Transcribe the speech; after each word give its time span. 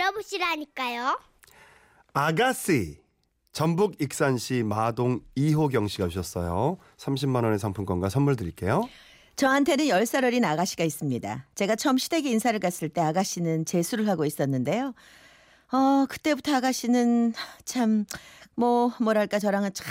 들어보시라니까요. 0.00 1.18
아가씨. 2.14 2.98
전북 3.52 4.00
익산시 4.00 4.62
마동 4.62 5.20
이호경 5.34 5.88
씨가 5.88 6.08
주셨어요. 6.08 6.78
30만 6.96 7.42
원의 7.44 7.58
상품권과 7.58 8.08
선물 8.08 8.36
드릴게요. 8.36 8.88
저한테는 9.36 9.86
10살 9.86 10.24
어린 10.24 10.44
아가씨가 10.44 10.84
있습니다. 10.84 11.46
제가 11.54 11.76
처음 11.76 11.98
시댁에 11.98 12.30
인사를 12.30 12.58
갔을 12.60 12.88
때 12.88 13.00
아가씨는 13.00 13.64
재수를 13.64 14.08
하고 14.08 14.24
있었는데요. 14.24 14.94
어, 15.72 16.06
그때부터 16.08 16.54
아가씨는 16.56 17.32
참, 17.64 18.04
뭐, 18.54 18.92
뭐랄까, 19.00 19.38
저랑은 19.38 19.72
참 19.74 19.86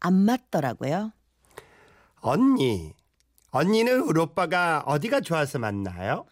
안 0.00 0.14
맞더라고요. 0.14 1.12
언니. 2.20 2.92
언니는 3.50 4.00
우리 4.02 4.20
오빠가 4.20 4.82
어디가 4.86 5.20
좋아서 5.22 5.58
만나요? 5.58 6.24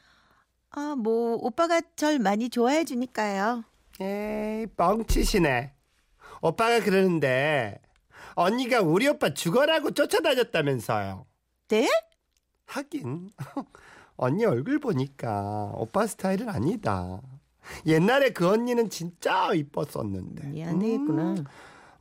아, 0.78 0.94
뭐, 0.94 1.36
오빠가 1.40 1.80
절 1.96 2.18
많이 2.18 2.50
좋아해 2.50 2.84
주니까요. 2.84 3.64
에이, 3.98 4.66
뻥치시네. 4.76 5.72
오빠가 6.42 6.80
그러는데 6.80 7.80
언니가 8.34 8.82
우리 8.82 9.08
오빠 9.08 9.32
죽어라고 9.32 9.92
쫓아다녔다면서요. 9.92 11.24
네? 11.68 11.88
하긴 12.66 13.30
언니 14.16 14.44
얼굴 14.44 14.78
보니까 14.78 15.72
오빠 15.76 16.06
스타일은 16.06 16.50
아니다. 16.50 17.22
옛날에 17.86 18.30
그 18.30 18.46
언니는 18.46 18.90
진짜 18.90 19.54
이뻤었는데. 19.54 20.48
미안해했구나. 20.48 21.22
음, 21.22 21.44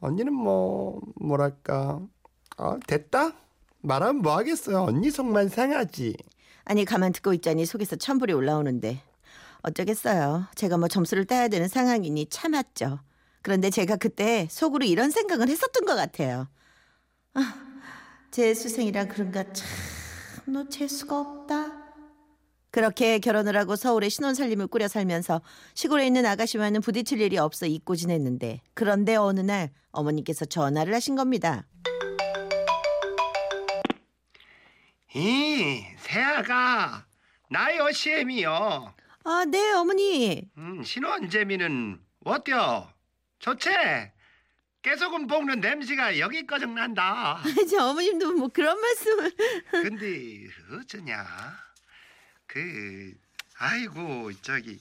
언니는 0.02 0.34
뭐 0.34 1.00
뭐랄까 1.16 2.02
아, 2.58 2.78
됐다 2.88 3.32
말하면 3.80 4.22
뭐 4.22 4.36
하겠어요. 4.36 4.84
언니 4.84 5.10
속만 5.12 5.48
상하지. 5.48 6.18
아니, 6.66 6.84
가만 6.84 7.14
듣고 7.14 7.34
있자니 7.34 7.66
속에서 7.66 7.96
천불이 7.96 8.34
올라오는데. 8.34 9.02
어쩌겠어요. 9.62 10.46
제가 10.56 10.78
뭐 10.78 10.88
점수를 10.88 11.26
따야 11.26 11.48
되는 11.48 11.68
상황이니 11.68 12.28
참았죠. 12.30 13.00
그런데 13.42 13.70
제가 13.70 13.96
그때 13.96 14.48
속으로 14.50 14.86
이런 14.86 15.12
생각을 15.12 15.48
했었던 15.50 15.86
것 15.86 15.96
같아요. 15.96 16.48
아, 17.34 17.54
제 18.32 18.54
수생이라 18.54 19.06
그런가 19.06 19.44
참너 20.46 20.70
재수가 20.70 21.20
없다. 21.20 21.86
그렇게 22.72 23.20
결혼을 23.20 23.56
하고 23.56 23.76
서울에 23.76 24.10
신혼살림을 24.10 24.68
꾸려 24.68 24.88
살면서 24.88 25.42
시골에 25.76 26.06
있는 26.08 26.26
아가씨와는 26.26 26.82
부딪힐 26.82 27.22
일이 27.22 27.38
없어 27.38 27.66
잊고 27.66 27.96
지냈는데 27.96 28.62
그런데 28.74 29.16
어느 29.16 29.40
날 29.40 29.72
어머니께서 29.92 30.44
전화를 30.46 30.94
하신 30.94 31.16
겁니다. 31.16 31.66
이 35.16 35.82
세아가 36.00 37.06
나요 37.50 37.90
시엠이요. 37.90 38.94
아, 39.24 39.46
네, 39.48 39.72
어머니. 39.72 40.44
음, 40.58 40.84
신혼 40.84 41.30
재미는 41.30 42.02
어때요? 42.26 42.92
좋지? 43.40 43.70
깨소금 44.82 45.28
볶는 45.28 45.62
냄새가 45.62 46.20
여기까지 46.20 46.66
난다. 46.68 47.42
저 47.72 47.88
어머님도 47.88 48.34
뭐 48.34 48.50
그런 48.50 48.78
말씀을. 48.80 49.32
근데 49.72 50.48
어쩌냐? 50.74 51.26
그 52.46 53.14
아이고 53.58 54.34
저기 54.42 54.78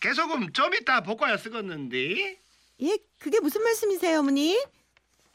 깨소금 0.00 0.54
좀 0.54 0.74
이따 0.74 1.02
볶아야 1.02 1.36
쓰겠는데? 1.36 2.40
예, 2.80 2.98
그게 3.18 3.38
무슨 3.38 3.62
말씀이세요, 3.62 4.20
어머니? 4.20 4.58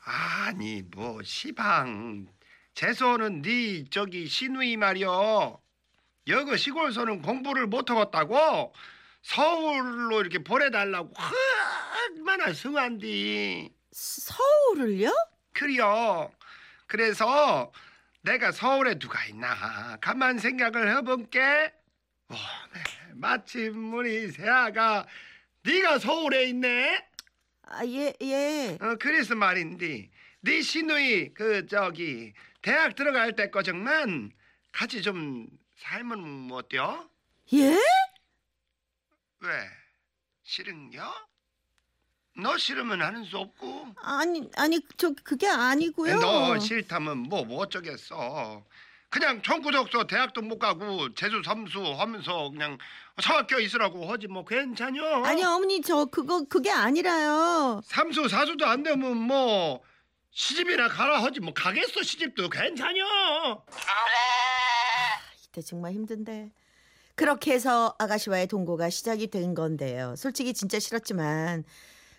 아니 0.04 0.82
뭐 0.82 1.22
시방 1.22 2.28
재소는 2.78 3.42
네 3.42 3.86
저기 3.90 4.28
시누이 4.28 4.78
말이여 4.78 5.60
여기 6.28 6.58
시골서는 6.60 7.24
공부를 7.24 7.66
못하겠다고 7.66 8.72
서울로 9.24 10.22
이렇게 10.22 10.38
보내달라고 10.38 11.12
얼마나 12.16 12.54
성한디 12.54 13.74
서울을요? 13.92 15.12
그래요 15.54 16.32
그래서 16.86 17.72
내가 18.22 18.52
서울에 18.52 19.00
누가 19.00 19.26
있나 19.26 19.98
가만 20.00 20.38
생각을 20.38 20.98
해본게 20.98 21.74
오, 22.30 22.34
네. 22.36 22.84
마침 23.16 23.92
우리 23.92 24.30
세아가 24.30 25.08
네가 25.64 25.98
서울에 25.98 26.50
있네 26.50 27.08
아, 27.64 27.84
예, 27.88 28.14
예. 28.22 28.78
어, 28.80 28.98
그래서 29.00 29.34
말인데 29.34 30.12
네 30.42 30.62
시누이 30.62 31.34
그 31.34 31.66
저기 31.66 32.34
대학 32.62 32.96
들어갈 32.96 33.36
때 33.36 33.50
거정만 33.50 34.32
같이 34.72 35.02
좀 35.02 35.48
살면 35.78 36.20
뭐 36.48 36.60
어때요? 36.60 37.10
예? 37.54 37.78
왜? 39.40 39.70
싫은겨? 40.44 41.02
너 42.40 42.58
싫으면 42.58 43.02
하는 43.02 43.24
수 43.24 43.38
없고 43.38 43.88
아니, 44.04 44.48
아니, 44.56 44.80
저 44.98 45.12
그게 45.24 45.48
아니고요. 45.48 46.20
너 46.20 46.60
싫다면 46.60 47.18
뭐, 47.20 47.44
뭐 47.44 47.60
어쩌겠어 47.64 48.64
그냥 49.10 49.42
청구적서 49.42 50.06
대학도 50.06 50.42
못 50.42 50.60
가고 50.60 51.14
재수 51.16 51.42
삼수 51.44 51.82
하면서 51.98 52.50
그냥 52.52 52.78
사학교 53.22 53.60
있으라고 53.60 54.12
하지 54.12 54.28
뭐 54.28 54.46
괜찮여 54.46 55.24
아니, 55.24 55.44
어머니, 55.44 55.82
저 55.82 56.06
그거 56.06 56.44
그게 56.44 56.70
아니라요. 56.70 57.82
삼수 57.86 58.28
사수도 58.28 58.66
안 58.68 58.84
되면 58.84 59.18
뭐 59.18 59.82
시집이나 60.38 60.88
가라 60.88 61.24
하지 61.24 61.40
뭐 61.40 61.52
가겠어 61.52 62.04
시집도 62.04 62.48
괜찮여 62.50 63.04
이때 65.48 65.62
정말 65.64 65.94
힘든데. 65.94 66.52
그렇게 67.16 67.54
해서 67.54 67.96
아가씨와의 67.98 68.46
동거가 68.46 68.92
시작이 68.92 69.32
된 69.32 69.56
건데요. 69.56 70.14
솔직히 70.16 70.54
진짜 70.54 70.78
싫었지만 70.78 71.64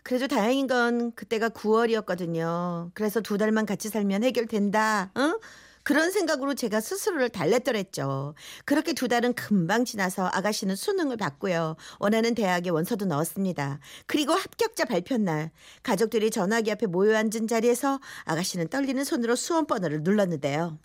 그래도 0.02 0.26
다행인 0.26 0.66
건 0.66 1.12
그때가 1.14 1.50
9월이었거든요. 1.50 2.90
그래서 2.92 3.20
두 3.20 3.38
달만 3.38 3.66
같이 3.66 3.88
살면 3.88 4.24
해결된다. 4.24 5.12
응? 5.16 5.38
그런 5.88 6.10
생각으로 6.10 6.52
제가 6.52 6.82
스스로를 6.82 7.30
달랬더랬죠. 7.30 8.34
그렇게 8.66 8.92
두 8.92 9.08
달은 9.08 9.32
금방 9.32 9.86
지나서 9.86 10.28
아가씨는 10.34 10.76
수능을 10.76 11.16
받고요. 11.16 11.76
원하는 11.98 12.34
대학에 12.34 12.68
원서도 12.68 13.06
넣었습니다. 13.06 13.80
그리고 14.04 14.34
합격자 14.34 14.84
발표 14.84 15.16
날 15.16 15.50
가족들이 15.82 16.30
전화기 16.30 16.70
앞에 16.72 16.84
모여 16.84 17.16
앉은 17.16 17.48
자리에서 17.48 18.00
아가씨는 18.26 18.68
떨리는 18.68 19.02
손으로 19.02 19.34
수험 19.34 19.66
번호를 19.66 20.02
눌렀는데요. 20.02 20.78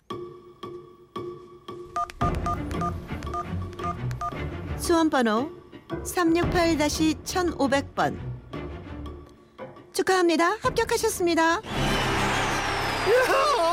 수험 4.78 5.10
번호 5.10 5.50
368-1500번. 5.90 8.18
축하합니다. 9.92 10.56
합격하셨습니다. 10.62 11.60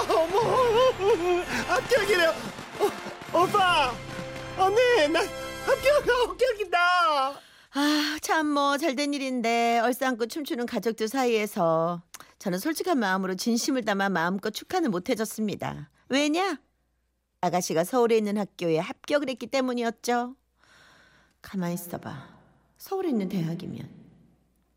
어머 0.09 1.41
합격이래요 1.67 2.29
어, 2.31 3.39
오빠 3.39 3.93
언니 4.57 5.07
나 5.09 5.21
합격 5.65 6.07
합격이다 6.07 6.77
아, 7.73 8.17
참 8.21 8.47
뭐 8.47 8.77
잘된 8.77 9.13
일인데 9.13 9.79
얼싸안고 9.79 10.25
춤추는 10.25 10.65
가족들 10.65 11.07
사이에서 11.07 12.01
저는 12.39 12.59
솔직한 12.59 12.99
마음으로 12.99 13.35
진심을 13.35 13.85
담아 13.85 14.09
마음껏 14.09 14.49
축하는 14.49 14.91
못 14.91 15.09
해줬습니다. 15.09 15.89
왜냐? 16.09 16.57
아가씨가 17.39 17.83
서울에 17.85 18.17
있는 18.17 18.37
학교에 18.37 18.77
합격을 18.79 19.29
했기 19.29 19.47
때문이었죠. 19.47 20.35
가만히 21.41 21.75
있어봐. 21.75 22.27
서울에 22.77 23.09
있는 23.09 23.29
대학이면 23.29 23.87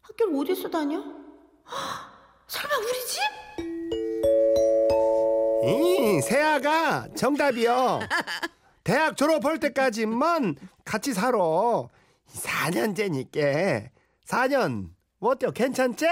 학교를 0.02 0.36
어디서 0.38 0.70
다녀? 0.70 0.98
헉, 0.98 1.04
설마 2.46 2.76
우리 2.76 3.06
집? 3.06 3.73
이 5.66 6.20
세아가 6.20 7.08
정답이요 7.16 8.00
대학 8.84 9.16
졸업할 9.16 9.58
때까지만 9.60 10.56
같이 10.84 11.14
살아 11.14 11.38
4년째니까 11.38 13.88
4년 14.26 14.90
뭐 15.18 15.30
어때요 15.32 15.52
괜찮지? 15.52 16.04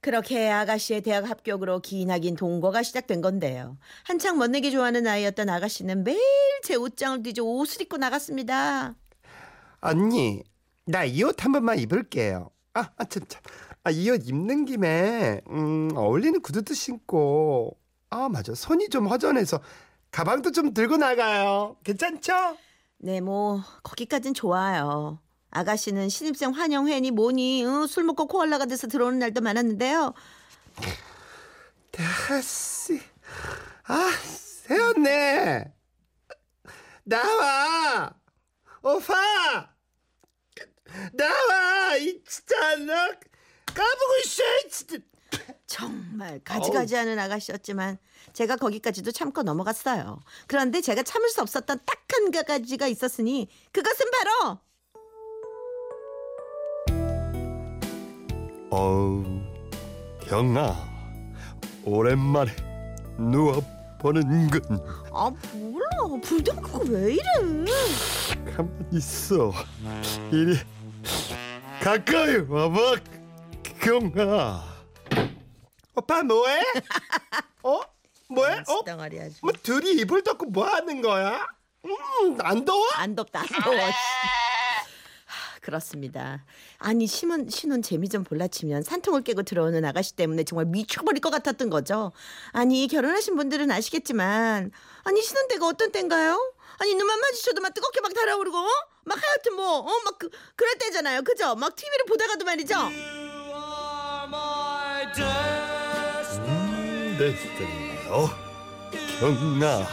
그렇게 0.00 0.50
아가씨의 0.50 1.00
대학 1.00 1.28
합격으로 1.28 1.80
기나긴 1.80 2.36
동거가 2.36 2.84
시작된 2.84 3.22
건데요. 3.22 3.76
한창 4.04 4.38
멋내기 4.38 4.70
좋아하는 4.70 5.04
아이였던 5.06 5.48
아가씨는 5.48 6.04
매일 6.04 6.20
제 6.62 6.76
옷장을 6.76 7.24
뒤져 7.24 7.42
옷을 7.42 7.82
입고 7.82 7.96
나갔습니다. 7.96 8.94
언니 9.80 10.44
나 10.84 11.04
이 11.04 11.24
옷 11.24 11.42
한 11.44 11.50
번만 11.50 11.80
입을게요 11.80 12.50
아, 12.74 12.90
아 12.96 13.04
참, 13.06 13.24
참. 13.26 13.42
아, 13.86 13.90
이 13.92 14.10
옷 14.10 14.26
입는 14.28 14.64
김에 14.64 15.40
음, 15.48 15.90
어울리는 15.94 16.40
구두도 16.40 16.74
신고. 16.74 17.78
아 18.10 18.28
맞아. 18.28 18.52
손이 18.52 18.88
좀 18.88 19.06
허전해서 19.06 19.60
가방도 20.10 20.50
좀 20.50 20.74
들고 20.74 20.96
나가요. 20.96 21.76
괜찮죠? 21.84 22.56
네, 22.98 23.20
뭐 23.20 23.62
거기까진 23.84 24.34
좋아요. 24.34 25.20
아가씨는 25.50 26.08
신입생 26.08 26.50
환영회니 26.50 27.12
뭐니 27.12 27.64
응, 27.64 27.86
술 27.86 28.02
먹고 28.02 28.26
코알라가 28.26 28.66
돼서 28.66 28.88
들어오는 28.88 29.20
날도 29.20 29.40
많았는데요. 29.40 30.14
다씨 31.92 33.00
아 33.84 34.10
새었네. 34.64 35.72
나와. 37.04 38.12
오빠. 38.82 39.70
나와. 41.12 41.96
이 41.98 42.20
진짜 42.24 42.76
나 42.78 43.10
까보고 43.76 44.16
있어 44.24 44.42
진짜. 44.70 44.96
정말 45.66 46.40
가지가지 46.44 46.94
하는 46.94 47.18
아가씨였지만 47.18 47.98
제가 48.32 48.56
거기까지도 48.56 49.10
참고 49.12 49.42
넘어갔어요. 49.42 50.20
그런데 50.46 50.80
제가 50.80 51.02
참을 51.02 51.28
수 51.28 51.42
없었던 51.42 51.80
딱 51.84 51.96
한 52.16 52.30
가지가 52.30 52.86
있었으니 52.86 53.46
그것은 53.72 54.06
바로 54.10 54.58
어우 58.70 59.24
경아 60.22 60.74
오랜만에 61.84 62.52
누워 63.18 63.60
보는 64.00 64.48
건. 64.48 64.60
아 65.12 65.30
몰라. 65.52 65.86
불닭 66.22 66.62
그거 66.62 66.78
왜 66.88 67.14
이래? 67.14 67.22
가만 68.56 68.88
있어. 68.92 69.52
이리 70.32 70.56
가까이 71.82 72.36
와봐 72.48 72.96
경아 73.80 74.76
오빠 75.94 76.22
뭐해? 76.22 76.60
어? 77.62 77.80
뭐해? 78.28 78.62
어? 78.66 78.82
아주. 78.86 79.34
뭐 79.42 79.52
둘이 79.62 79.92
이불 79.92 80.22
덮고 80.22 80.46
뭐 80.46 80.66
하는 80.66 81.00
거야? 81.00 81.46
음 81.84 82.38
안 82.40 82.64
더워? 82.64 82.84
안 82.96 83.14
덥다 83.14 83.40
안 83.40 83.46
더워. 83.62 83.76
하, 83.76 83.92
그렇습니다. 85.60 86.44
아니 86.78 87.06
신혼 87.06 87.48
신혼 87.48 87.80
재미 87.82 88.08
좀 88.08 88.24
볼라치면 88.24 88.82
산통을 88.82 89.22
깨고 89.22 89.44
들어오는 89.44 89.84
아가씨 89.84 90.14
때문에 90.16 90.42
정말 90.44 90.66
미쳐버릴 90.66 91.20
것 91.20 91.30
같았던 91.30 91.70
거죠. 91.70 92.12
아니 92.52 92.88
결혼하신 92.88 93.36
분들은 93.36 93.70
아시겠지만 93.70 94.72
아니 95.04 95.22
신혼 95.22 95.48
때가 95.48 95.66
어떤 95.66 95.92
때인가요? 95.92 96.54
아니 96.78 96.94
눈만 96.94 97.20
마주쳐도 97.20 97.60
막 97.62 97.72
뜨겁게 97.72 98.00
막 98.00 98.12
달아오르고 98.12 98.58
어? 98.58 98.68
막 99.04 99.22
하여튼 99.22 99.54
뭐 99.54 99.78
어 99.86 100.02
막 100.04 100.18
그, 100.18 100.28
그럴 100.56 100.74
때잖아요. 100.78 101.22
그죠? 101.22 101.54
막 101.54 101.74
TV를 101.76 102.04
보다가도 102.06 102.44
말이죠. 102.44 102.74
내 107.18 107.34
스타일이요 107.34 108.30
경아 109.20 109.86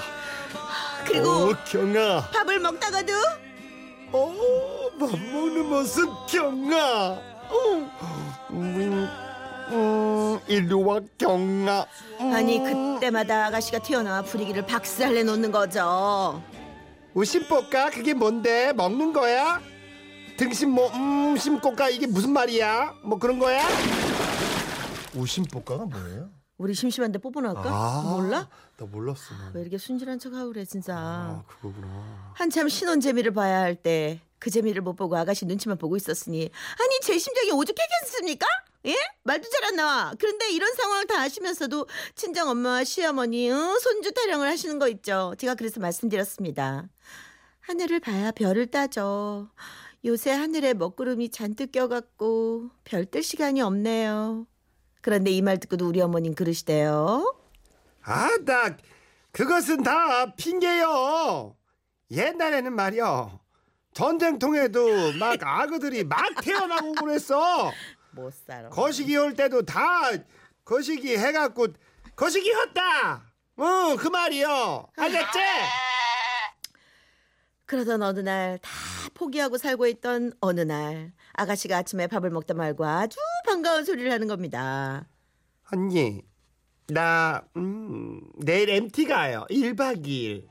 그리고 1.05 1.29
어, 1.29 1.53
경아 1.65 2.29
밥을 2.33 2.59
먹다가도 2.59 3.13
어, 4.11 4.33
밥 4.99 5.09
먹는 5.19 5.69
모습 5.69 6.09
경아 6.27 6.77
어, 7.49 7.91
음, 8.51 9.07
음, 9.69 10.39
이리 10.47 10.73
와 10.73 10.99
경아 11.17 11.85
음. 12.19 12.33
아니 12.33 12.59
그때마다 12.59 13.47
아가씨가 13.47 13.79
튀어나와 13.79 14.21
분위기를 14.23 14.65
박살내 14.65 15.23
놓는 15.23 15.51
거죠. 15.51 16.41
우심뽀까 17.13 17.91
그게 17.91 18.13
뭔데 18.13 18.73
먹는 18.73 19.13
거야? 19.13 19.61
등심 20.37 20.71
뭐 20.71 20.89
음, 20.93 21.37
심뽀까 21.37 21.89
이게 21.89 22.07
무슨 22.07 22.33
말이야? 22.33 22.95
뭐 23.03 23.19
그런 23.19 23.39
거야? 23.39 23.61
우심뽀까가 25.15 25.85
뭐예요? 25.85 26.29
우리 26.57 26.73
심심한데 26.73 27.19
뽀뽀 27.19 27.41
나올까? 27.41 28.01
몰라? 28.03 28.47
나 28.77 28.85
몰랐어. 28.85 29.33
난. 29.35 29.51
왜 29.55 29.61
이렇게 29.61 29.77
순진한 29.77 30.19
척하고 30.19 30.49
그래 30.53 30.63
진짜. 30.65 30.95
아 30.95 31.43
그거구나. 31.47 32.31
한참 32.35 32.69
신혼 32.69 32.99
재미를 33.01 33.31
봐야 33.31 33.59
할 33.59 33.75
때 33.75 34.19
그 34.39 34.49
재미를 34.49 34.81
못 34.81 34.95
보고 34.95 35.15
아가씨 35.15 35.45
눈치만 35.45 35.77
보고 35.77 35.95
있었으니 35.95 36.51
아니 36.79 36.99
제 37.01 37.17
심정이 37.17 37.51
오죽했겠습니까? 37.51 38.45
예? 38.87 38.95
말도 39.23 39.47
잘 39.49 39.63
안 39.63 39.77
나와. 39.77 40.13
그런데 40.19 40.51
이런 40.51 40.73
상황을 40.75 41.07
다 41.07 41.21
아시면서도 41.21 41.87
친정 42.15 42.49
엄마와 42.49 42.83
시어머니 42.83 43.49
응? 43.49 43.79
손주 43.79 44.11
타령을 44.13 44.45
하시는 44.49 44.79
거 44.79 44.89
있죠. 44.89 45.33
제가 45.37 45.55
그래서 45.55 45.79
말씀드렸습니다. 45.79 46.89
하늘을 47.61 48.01
봐야 48.01 48.31
별을 48.31 48.67
따죠. 48.67 49.47
요새 50.03 50.31
하늘에 50.31 50.73
먹구름이 50.73 51.29
잔뜩 51.29 51.71
껴갖고 51.71 52.69
별 52.83 53.05
뜰 53.05 53.23
시간이 53.23 53.61
없네요. 53.61 54.45
그런데 55.03 55.29
이 55.31 55.41
말 55.41 55.59
듣고도 55.59 55.87
우리 55.87 56.01
어머님 56.01 56.33
그러시대요. 56.33 57.35
아 58.03 58.29
나 58.45 58.75
그것은 59.31 59.83
다 59.83 60.33
핑계요. 60.35 61.55
옛날에는 62.11 62.73
말이요. 62.73 63.39
전쟁통에도 63.93 65.13
막 65.19 65.37
아그들이 65.43 66.03
막 66.03 66.19
태어나고 66.41 66.93
그랬어. 66.93 67.71
못 68.11 68.33
살아. 68.33 68.69
거시기 68.69 69.15
올 69.17 69.33
때도 69.35 69.63
다 69.63 69.81
거시기 70.65 71.17
해갖고 71.17 71.67
거시기 72.15 72.49
였다. 72.51 73.23
어, 73.57 73.95
그 73.97 74.07
말이요. 74.07 74.87
알겠지? 74.97 75.39
그러던 77.65 78.01
어느 78.03 78.19
날 78.19 78.59
다 78.61 78.69
포기하고 79.13 79.57
살고 79.57 79.87
있던 79.87 80.33
어느 80.41 80.61
날 80.61 81.11
아가씨가 81.33 81.77
아침에 81.77 82.07
밥을 82.07 82.29
먹다 82.29 82.53
말고 82.53 82.85
아주 82.85 83.17
반가운 83.45 83.83
소리를 83.85 84.11
하는 84.11 84.27
겁니다. 84.27 85.07
언니, 85.71 86.21
나 86.87 87.43
음, 87.55 88.21
내일 88.37 88.69
MT 88.69 89.05
가요. 89.05 89.45
1박 89.49 90.05
2일. 90.05 90.47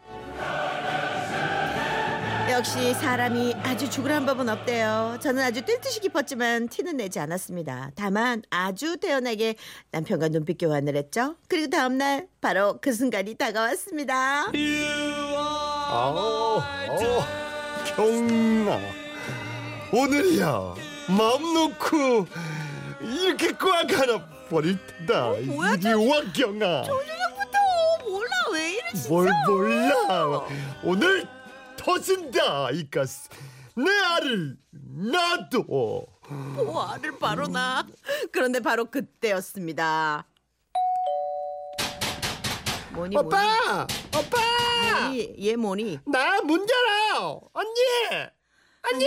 역시 2.50 2.93
사람이 2.93 3.55
아주 3.62 3.88
죽으란 3.88 4.26
법은 4.26 4.46
없대요. 4.49 5.19
저는 5.23 5.43
아주 5.43 5.62
뛸 5.62 5.81
듯이 5.81 6.00
깊었지만 6.00 6.69
티는 6.69 6.99
내지 6.99 7.19
않았습니다. 7.19 7.93
다만 7.94 8.43
아주 8.50 8.99
태연하게 8.99 9.55
남편과 9.90 10.28
눈빛 10.28 10.58
교환을 10.58 10.94
했죠. 10.96 11.37
그리고 11.49 11.70
다음날 11.70 12.28
바로 12.43 12.78
그 12.82 12.93
순간이 12.93 13.37
다가왔습니다. 13.37 14.50
어, 15.90 16.62
어, 16.90 17.25
경아. 17.96 19.01
오늘이야. 19.93 20.75
마음 21.09 21.55
놓고 21.55 22.27
이렇게 23.00 23.53
꽉 23.53 23.91
하나 23.93 24.25
버릴 24.49 24.79
테다. 24.87 25.27
어, 25.31 25.37
뭐야, 25.43 25.75
이리 25.75 25.93
와, 25.93 26.21
경아. 26.33 26.83
저녁부터 26.85 27.59
몰라 28.09 28.31
왜 28.53 28.73
이래 28.75 28.93
진짜. 28.94 29.09
뭘 29.09 29.31
몰라. 29.47 30.41
오늘 30.85 31.27
터진다, 31.77 32.71
이까스. 32.71 33.29
내 33.77 33.85
알을 34.15 34.56
놔둬. 34.71 36.06
와를 36.73 37.19
바로 37.19 37.47
나. 37.49 37.87
그런데 38.31 38.61
바로 38.61 38.87
그때였습니다. 38.87 40.27
뭐니 42.93 43.15
뭐니? 43.15 43.17
오빠! 43.17 43.87
오빠! 44.15 45.00
뭐니? 45.00 45.35
얘 45.41 45.56
뭐니? 45.56 45.99
나 46.07 46.40
문 46.43 46.66
열어! 46.69 47.40
언니! 47.55 48.28
언니! 48.91 49.07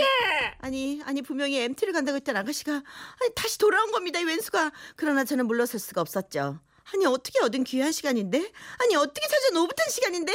아니 0.60 1.02
아니 1.04 1.22
분명히 1.22 1.58
MT를 1.60 1.92
간다고 1.92 2.16
했던 2.16 2.36
아가씨가 2.36 2.72
아니 2.72 3.34
다시 3.34 3.58
돌아온 3.58 3.92
겁니다 3.92 4.18
이 4.18 4.24
왼수가. 4.24 4.72
그러나 4.96 5.24
저는 5.24 5.46
물러설 5.46 5.78
수가 5.80 6.00
없었죠. 6.00 6.58
아니 6.94 7.04
어떻게 7.06 7.40
얻은 7.40 7.64
귀한 7.64 7.92
시간인데? 7.92 8.52
아니 8.82 8.96
어떻게 8.96 9.26
찾은 9.26 9.56
오붓한 9.56 9.88
시간인데? 9.90 10.32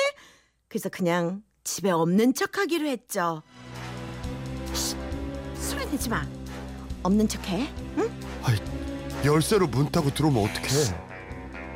그래서 0.67 0.89
그냥 0.89 1.43
집에 1.63 1.89
없는 1.91 2.33
척하기로 2.33 2.87
했죠. 2.87 3.41
쉿, 4.73 4.97
소리 5.55 5.85
내지 5.89 6.09
마. 6.09 6.25
없는 7.03 7.27
척해. 7.27 7.73
응? 7.97 8.19
아이, 8.43 8.55
열쇠로 9.25 9.67
문 9.67 9.91
타고 9.91 10.13
들어오면 10.13 10.43
어떡해? 10.49 10.69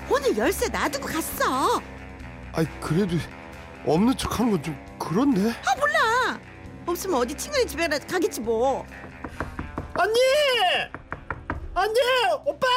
오늘 0.09 0.37
열쇠 0.37 0.67
놔두고 0.69 1.07
갔어. 1.07 1.81
아이, 2.53 2.65
그래도 2.79 3.15
없는 3.85 4.15
척 4.17 4.39
하는 4.39 4.51
건 4.51 4.61
좀 4.63 4.97
그런데? 4.99 5.49
아 5.65 5.75
몰라. 5.79 6.39
없으면 6.85 7.17
어디 7.19 7.35
친구네 7.35 7.65
집에 7.65 7.87
가겠지 7.87 8.41
뭐. 8.41 8.85
언니! 9.97 10.19
언니! 11.73 11.99
오빠! 12.45 12.67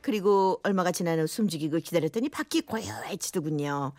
그리고 0.00 0.60
얼마가 0.64 0.90
지난 0.90 1.20
후 1.20 1.26
숨죽이고 1.26 1.78
기다렸더니 1.78 2.28
밖이 2.28 2.62
고요해지더군요. 2.66 3.92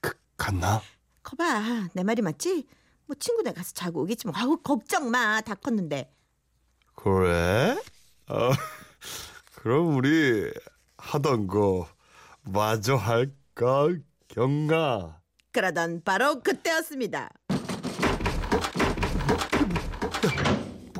그, 0.00 0.12
갔나? 0.36 0.80
거봐 1.22 1.88
내 1.92 2.02
말이 2.02 2.22
맞지? 2.22 2.66
뭐 3.06 3.16
친구네 3.18 3.52
가서 3.52 3.72
자고 3.72 4.02
오겠지 4.02 4.26
뭐. 4.26 4.34
아우 4.36 4.56
걱정 4.56 5.10
마. 5.10 5.40
다 5.42 5.54
컸는데. 5.54 6.10
그래? 6.94 7.76
어, 8.28 8.50
그럼 9.56 9.96
우리 9.96 10.50
하던 10.96 11.46
거 11.46 11.86
마저 12.42 12.94
할까, 12.96 13.88
경아? 14.28 15.20
그러던 15.52 16.02
바로 16.04 16.40
그때였습니다. 16.40 17.30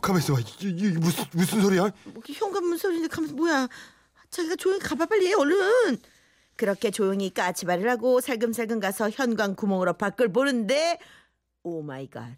가만있어 0.02 0.34
봐. 0.34 0.40
이, 0.40 0.44
이, 0.66 0.68
이 0.68 0.88
무슨, 0.98 1.24
무슨 1.32 1.62
소리야? 1.62 1.90
뭐 2.04 2.22
현관문 2.26 2.76
소리인데 2.76 3.08
가면서 3.08 3.34
뭐야? 3.34 3.68
자기가 4.30 4.56
조용히 4.56 4.80
가봐 4.80 5.06
빨리 5.06 5.28
해 5.28 5.34
얼른. 5.34 5.98
그렇게 6.56 6.90
조용히 6.90 7.32
까치발을 7.32 7.88
하고 7.88 8.20
살금살금 8.20 8.80
가서 8.80 9.08
현관 9.10 9.54
구멍으로 9.56 9.94
밖을 9.94 10.32
보는데 10.32 10.98
oh 11.62 11.82
my 11.82 12.08
god. 12.10 12.36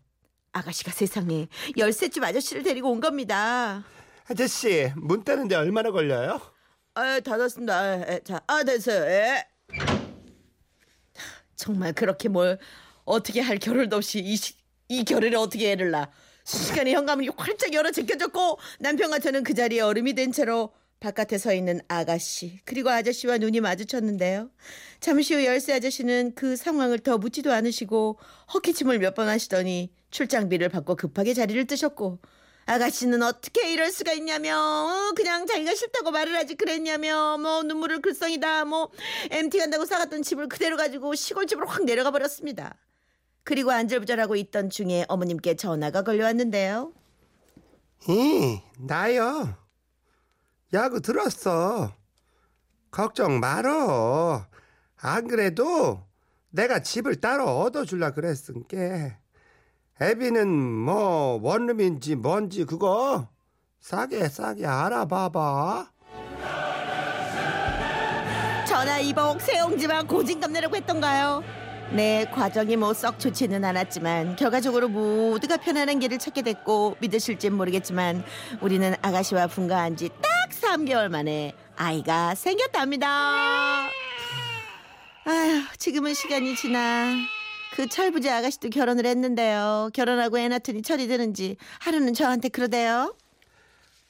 아가씨가 0.52 0.92
세상에 0.92 1.48
열쇠집 1.76 2.22
아저씨를 2.22 2.62
데리고 2.62 2.90
온 2.92 3.00
겁니다. 3.00 3.82
아저씨, 4.28 4.92
문 4.96 5.24
따는데 5.24 5.56
얼마나 5.56 5.90
걸려요? 5.90 6.40
아, 6.94 7.18
닫았습니다. 7.20 7.76
아, 7.76 7.94
에, 8.06 8.20
자, 8.24 8.40
아, 8.46 8.62
됐어요. 8.62 9.04
예. 9.04 9.44
정말 11.56 11.92
그렇게 11.92 12.28
뭘 12.28 12.58
어떻게 13.04 13.40
할 13.40 13.58
겨를도 13.58 13.96
없이 13.96 14.20
이, 14.20 14.36
시- 14.36 14.54
이 14.88 15.04
겨를에 15.04 15.34
어떻게 15.36 15.72
애를 15.72 15.90
낳아. 15.90 16.08
순식간에 16.44 16.92
현관문이 16.92 17.30
활짝 17.36 17.72
열어 17.72 17.90
제껴졌고 17.90 18.58
남편과 18.80 19.18
저는 19.18 19.42
그 19.44 19.54
자리에 19.54 19.80
얼음이 19.80 20.14
된 20.14 20.30
채로 20.32 20.72
바깥에 21.00 21.36
서 21.36 21.52
있는 21.52 21.80
아가씨 21.88 22.60
그리고 22.64 22.88
아저씨와 22.90 23.38
눈이 23.38 23.60
마주쳤는데요. 23.60 24.50
잠시 25.00 25.34
후 25.34 25.44
열쇠 25.44 25.74
아저씨는 25.74 26.32
그 26.34 26.56
상황을 26.56 26.98
더 27.00 27.18
묻지도 27.18 27.52
않으시고 27.52 28.18
헛기침을 28.54 28.98
몇 28.98 29.14
번 29.14 29.28
하시더니 29.28 29.92
출장비를 30.10 30.70
받고 30.70 30.96
급하게 30.96 31.34
자리를 31.34 31.66
뜨셨고 31.66 32.20
아가씨는 32.66 33.22
어떻게 33.22 33.72
이럴 33.72 33.92
수가 33.92 34.12
있냐며 34.14 34.56
어, 34.58 35.12
그냥 35.14 35.46
자기가 35.46 35.74
싫다고 35.74 36.10
말을 36.10 36.34
하지 36.34 36.54
그랬냐며 36.54 37.36
뭐 37.38 37.62
눈물을 37.62 38.00
글썽이다 38.00 38.64
뭐 38.64 38.90
MT 39.30 39.58
간다고 39.58 39.84
사갔던 39.84 40.22
집을 40.22 40.48
그대로 40.48 40.76
가지고 40.76 41.14
시골집으로 41.14 41.66
확 41.66 41.84
내려가 41.84 42.10
버렸습니다. 42.10 42.76
그리고 43.44 43.70
안절부절하고 43.70 44.36
있던 44.36 44.70
중에 44.70 45.04
어머님께 45.08 45.54
전화가 45.56 46.02
걸려왔는데요. 46.02 46.92
이 48.08 48.60
나요. 48.78 49.54
야구 50.72 51.00
들었어. 51.00 51.92
걱정 52.90 53.40
말어. 53.40 54.46
안 54.96 55.28
그래도 55.28 56.02
내가 56.50 56.80
집을 56.80 57.20
따로 57.20 57.44
얻어줄라 57.60 58.12
그랬으니까. 58.12 59.18
애비는 60.00 60.48
뭐 60.48 61.38
원룸인지 61.42 62.16
뭔지 62.16 62.64
그거 62.64 63.28
싸게 63.80 64.28
싸게 64.28 64.66
알아봐봐. 64.66 65.90
전화 68.66 68.98
이복 68.98 69.40
세용지만 69.40 70.06
고진감 70.06 70.52
내라고 70.52 70.74
했던가요? 70.76 71.63
네, 71.92 72.24
과정이 72.32 72.76
뭐 72.76 72.92
썩 72.94 73.18
좋지는 73.20 73.64
않았지만 73.64 74.36
결과적으로 74.36 74.88
모두가 74.88 75.56
편안한 75.58 75.98
길을 76.00 76.18
찾게 76.18 76.42
됐고 76.42 76.96
믿으실진 77.00 77.54
모르겠지만 77.54 78.24
우리는 78.60 78.94
아가씨와 79.02 79.46
분가한 79.48 79.96
지 79.96 80.08
딱 80.08 80.50
3개월 80.50 81.08
만에 81.08 81.52
아이가 81.76 82.34
생겼답니다. 82.34 83.86
아휴, 85.26 85.62
지금은 85.78 86.14
시간이 86.14 86.54
지나 86.56 87.14
그 87.74 87.88
철부지 87.88 88.28
아가씨도 88.30 88.70
결혼을 88.70 89.06
했는데요. 89.06 89.90
결혼하고 89.94 90.38
애 90.38 90.48
낳더니 90.48 90.82
철이 90.82 91.06
드는지 91.08 91.56
하루는 91.80 92.14
저한테 92.14 92.48
그러대요. 92.48 93.14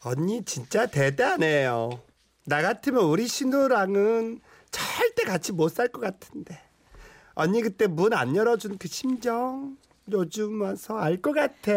언니 0.04 0.44
진짜 0.44 0.86
대단해요. 0.86 2.00
나 2.46 2.60
같으면 2.62 3.04
우리 3.04 3.26
신우랑은 3.26 4.40
절대 4.70 5.24
같이 5.24 5.52
못 5.52 5.70
살 5.72 5.88
것 5.88 6.00
같은데. 6.00 6.60
언니 7.34 7.62
그때 7.62 7.86
문 7.86 8.12
안 8.12 8.36
열어준 8.36 8.78
그 8.78 8.88
심정 8.88 9.76
요즘 10.12 10.60
와서 10.62 10.96
알 10.98 11.20
것 11.20 11.32
같아. 11.32 11.72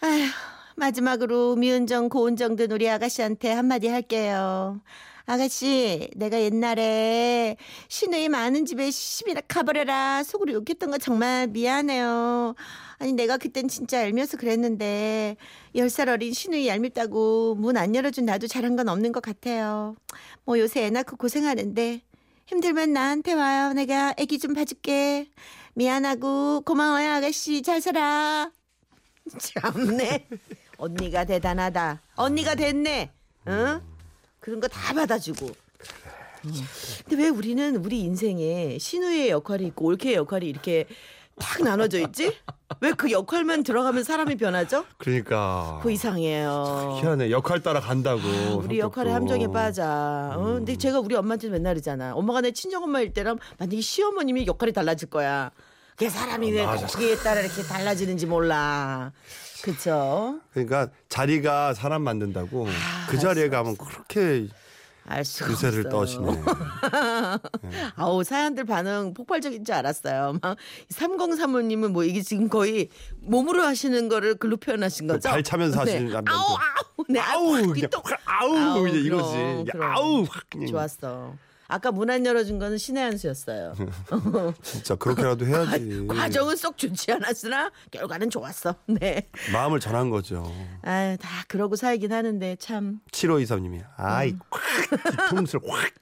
아휴, 0.00 0.26
마지막으로 0.76 1.56
미은정 1.56 2.08
고은정 2.08 2.56
든 2.56 2.70
우리 2.72 2.88
아가씨한테 2.88 3.50
한마디 3.52 3.88
할게요. 3.88 4.80
아가씨, 5.26 6.08
내가 6.16 6.40
옛날에 6.40 7.56
시누이 7.88 8.28
많은 8.30 8.64
집에 8.64 8.90
시집이나 8.90 9.42
가버려라 9.46 10.22
속으로 10.22 10.54
욕했던 10.54 10.90
거 10.90 10.96
정말 10.98 11.46
미안해요. 11.48 12.54
아니 12.98 13.12
내가 13.12 13.36
그땐 13.36 13.68
진짜 13.68 14.02
얄미워서 14.04 14.38
그랬는데 14.38 15.36
열살 15.74 16.08
어린 16.08 16.32
시누이 16.32 16.66
얄밉다고 16.68 17.56
문 17.56 17.76
안 17.76 17.94
열어준 17.94 18.24
나도 18.24 18.46
잘한 18.46 18.76
건 18.76 18.88
없는 18.88 19.12
것 19.12 19.20
같아요. 19.22 19.96
뭐 20.44 20.58
요새 20.58 20.84
애 20.84 20.90
낳고 20.90 21.16
고생하는데 21.16 22.00
힘들면 22.48 22.92
나한테 22.94 23.34
와요. 23.34 23.72
내가 23.74 24.14
애기 24.16 24.38
좀 24.38 24.54
봐줄게. 24.54 25.28
미안하고 25.74 26.62
고마워요 26.62 27.12
아가씨 27.12 27.62
잘 27.62 27.80
살아. 27.80 28.50
참네. 29.38 30.26
언니가 30.78 31.24
대단하다. 31.24 32.02
언니가 32.16 32.54
됐네. 32.54 33.10
응? 33.48 33.80
그런 34.40 34.60
거 34.60 34.68
다 34.68 34.94
받아주고. 34.94 35.46
음. 35.46 36.52
근데 37.06 37.22
왜 37.24 37.28
우리는 37.28 37.76
우리 37.76 38.00
인생에 38.00 38.78
신우의 38.78 39.28
역할이 39.30 39.66
있고 39.66 39.86
올케의 39.86 40.14
역할이 40.14 40.48
이렇게 40.48 40.86
딱 41.38 41.62
나눠져 41.62 41.98
있지? 42.00 42.36
왜 42.80 42.92
그 42.92 43.10
역할만 43.10 43.62
들어가면 43.62 44.04
사람이 44.04 44.36
변하죠? 44.36 44.84
그러니까 44.98 45.80
그 45.82 45.90
이상해요. 45.90 46.98
희한해 47.00 47.30
역할 47.30 47.62
따라 47.62 47.80
간다고. 47.80 48.20
우리 48.62 48.78
역할의 48.78 49.12
함정에 49.12 49.46
빠져. 49.48 49.84
어? 49.84 50.54
근데 50.56 50.76
제가 50.76 51.00
우리 51.00 51.14
엄마한테 51.16 51.48
맨날 51.48 51.76
이잖아. 51.78 52.14
엄마가 52.14 52.40
내 52.42 52.50
친정엄마일 52.52 53.12
때랑 53.12 53.38
만약에 53.58 53.80
시어머님이 53.80 54.46
역할이 54.46 54.72
달라질 54.72 55.08
거야. 55.08 55.50
그게 55.96 56.08
사람이 56.10 56.52
왜 56.52 56.64
거기에 56.64 57.16
따라 57.16 57.40
이렇게 57.40 57.62
달라지는지 57.62 58.26
몰라. 58.26 59.12
그쵸? 59.62 60.38
그러니까 60.52 60.88
자리가 61.08 61.74
사람 61.74 62.02
만든다고 62.02 62.68
그 63.08 63.18
자리에 63.18 63.48
가면 63.48 63.76
그렇게 63.76 64.46
알 65.08 65.24
수가 65.24 65.50
유세를 65.50 65.86
없어요. 65.86 65.90
떠시네. 65.90 66.42
아우 67.96 68.22
사연들 68.22 68.64
반응 68.64 69.14
폭발적인 69.14 69.64
줄 69.64 69.74
알았어요. 69.74 70.38
막 70.42 70.56
3035님은 70.90 71.88
뭐 71.92 72.04
이게 72.04 72.20
지금 72.20 72.48
거의 72.48 72.90
몸으로 73.22 73.62
하시는 73.62 74.08
거를 74.08 74.34
글로 74.34 74.58
표현하신 74.58 75.06
거죠? 75.06 75.28
발 75.30 75.42
차면서 75.42 75.80
하시는 75.80 76.06
네. 76.06 76.12
남자들. 76.12 76.38
아우 76.38 76.56
아우 76.56 77.04
네 77.08 77.20
아우 77.20 77.56
아우 77.56 77.74
또확 77.90 78.20
아우, 78.26 78.88
이제 78.88 78.98
이러지. 79.00 79.72
아우 79.80 80.24
확 80.28 80.44
그냥 80.50 80.66
좋았어. 80.68 81.34
아까 81.68 81.92
문안 81.92 82.24
열어준 82.24 82.58
거는 82.58 82.78
신의 82.78 83.02
한 83.02 83.18
수였어요. 83.18 83.74
진짜 84.62 84.94
그렇게라도 84.94 85.46
해야지. 85.46 86.06
과정은 86.08 86.56
썩 86.56 86.78
좋지 86.78 87.12
않았으나 87.12 87.70
결과는 87.90 88.30
좋았어. 88.30 88.74
네. 88.88 89.28
마음을 89.52 89.78
전한 89.78 90.08
거죠. 90.08 90.50
아유 90.80 91.18
다 91.18 91.28
그러고 91.46 91.76
살긴 91.76 92.10
하는데 92.12 92.56
참. 92.56 93.00
7523님이 93.12 93.84
아이 93.96 94.30
음. 94.30 94.40
확 94.50 95.28
뒤통수를 95.28 95.60
확. 95.70 95.92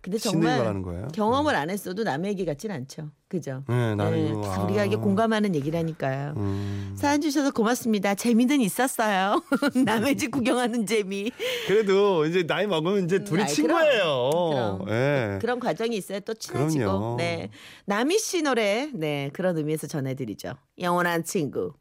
근데 0.00 0.18
정말? 0.18 0.82
경험을 1.12 1.54
안 1.54 1.70
했어도 1.70 2.04
남의 2.04 2.30
얘기 2.30 2.44
같진 2.44 2.70
않죠. 2.70 3.10
그죠? 3.28 3.62
네, 3.68 3.92
이거, 4.30 4.40
다 4.42 4.62
우리가 4.62 4.84
이게 4.86 4.96
아. 4.96 4.98
공감하는 5.00 5.54
얘기라니까요. 5.54 6.34
음. 6.36 6.94
사연 6.96 7.20
주셔서 7.20 7.50
고맙습니다. 7.50 8.14
재미는 8.14 8.60
있었어요. 8.60 9.42
남의 9.84 10.16
집 10.16 10.30
구경하는 10.30 10.86
재미. 10.86 11.30
그래도 11.66 12.24
이제 12.24 12.46
나이 12.46 12.66
먹으면 12.66 13.04
이제 13.04 13.24
둘이 13.24 13.42
음, 13.42 13.44
아이, 13.44 13.52
친구예요. 13.52 14.30
그럼. 14.30 14.88
예. 14.88 15.38
그런 15.40 15.60
과정이 15.60 15.96
있어야 15.96 16.20
또 16.20 16.32
친해지고. 16.32 16.84
그럼요. 16.84 17.16
네. 17.18 17.50
남희 17.84 18.18
씨 18.18 18.42
노래 18.42 18.88
네 18.94 19.30
그런 19.34 19.58
의미에서 19.58 19.86
전해드리죠. 19.88 20.54
영원한 20.78 21.24
친구. 21.24 21.74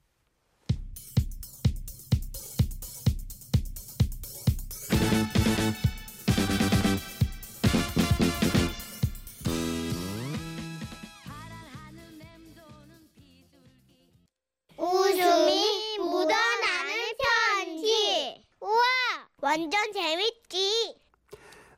완전 19.58 19.92
재밌지. 19.92 20.96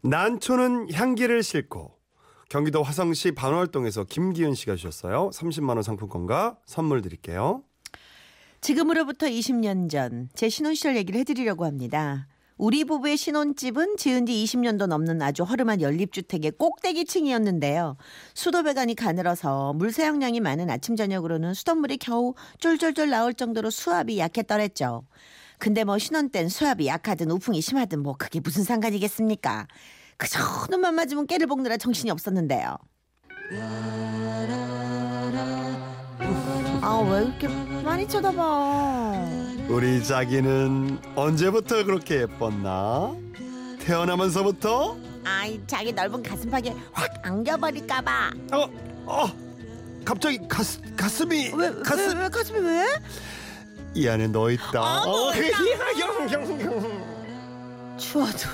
난초는 0.02 0.92
향기를 0.92 1.42
싣고 1.44 1.94
경기도 2.50 2.84
화성시 2.84 3.32
반월동에서 3.36 4.04
김기은 4.04 4.54
씨가 4.54 4.76
주셨어요. 4.76 5.30
30만 5.34 5.70
원 5.70 5.84
상품권과 5.84 6.58
선물 6.66 7.02
드릴게요. 7.02 7.64
지금으로부터 8.60 9.28
20년 9.28 9.90
전 9.90 10.28
제 10.36 10.50
신혼 10.50 10.76
시절 10.76 10.98
얘기를 10.98 11.18
해드리려고 11.22 11.64
합니다. 11.66 12.28
우리 12.58 12.84
부부의 12.84 13.16
신혼집은 13.16 13.96
지은 13.96 14.26
지 14.26 14.34
20년도 14.34 14.88
넘는 14.88 15.22
아주 15.22 15.44
허름한 15.44 15.80
연립주택의 15.80 16.52
꼭대기층이었는데요. 16.58 17.96
수도배관이 18.34 18.96
가늘어서 18.96 19.72
물세용량이 19.76 20.42
많은 20.42 20.70
아침 20.70 20.98
저녁으로는 20.98 21.54
수돗물이 21.54 21.98
겨우 22.00 22.34
쫄쫄쫄 22.60 23.10
나올 23.10 23.34
정도로 23.34 23.70
수압이 23.70 24.20
약했더랬죠. 24.20 25.04
근데 25.60 25.84
뭐 25.84 25.98
신혼 25.98 26.30
땐 26.30 26.48
수압이 26.50 26.88
약하든 26.88 27.30
우풍이 27.32 27.62
심하든 27.62 28.00
뭐 28.02 28.16
그게 28.18 28.40
무슨 28.40 28.64
상관이겠습니까? 28.64 29.68
그저 30.18 30.40
눈만 30.70 30.96
맞으면 30.96 31.28
깨를 31.28 31.48
볶느라 31.48 31.76
정신이 31.78 32.10
없었는데요. 32.12 32.78
아 36.82 37.02
왜 37.02 37.24
이렇게 37.26 37.48
많이 37.84 38.08
쳐다봐? 38.08 39.26
우리 39.68 40.04
자기는 40.04 41.00
언제부터 41.16 41.84
그렇게 41.84 42.22
예뻤나? 42.22 43.14
태어나면서부터? 43.82 44.98
아이 45.26 45.62
자기 45.68 45.92
넓은 45.92 46.24
가슴팍에 46.24 46.74
확 46.94 47.10
안겨버릴까봐. 47.22 48.32
어, 48.54 48.70
어, 49.06 49.26
갑자기 50.06 50.40
가스, 50.48 50.80
가슴이 50.96 51.52
왜, 51.54 51.74
가슴 51.84 52.18
왜, 52.18 52.24
왜 52.24 52.30
가슴이 52.30 52.60
왜? 52.60 52.86
이 53.96 54.08
안에 54.08 54.28
너 54.28 54.50
있다. 54.52 55.02
어머, 55.04 55.30
어, 55.30 55.32
추워도 57.98 58.50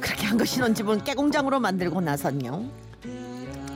그렇게 0.00 0.26
한거 0.26 0.44
신혼집은 0.44 1.04
깨공장으로 1.04 1.60
만들고 1.60 2.00
나선요. 2.00 2.88